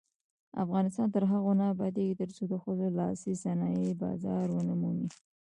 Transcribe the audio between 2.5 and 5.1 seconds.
ښځو لاسي صنایع بازار ونه مومي.